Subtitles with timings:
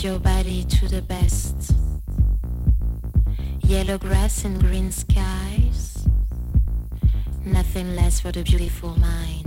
[0.00, 1.74] Your body to the best.
[3.64, 6.06] Yellow grass and green skies.
[7.44, 9.37] Nothing less for the beautiful mind.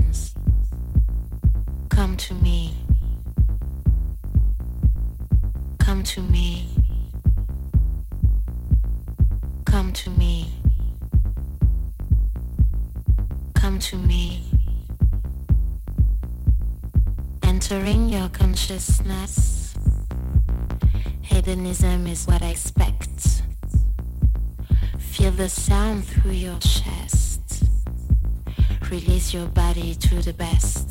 [29.33, 30.90] your body to the best.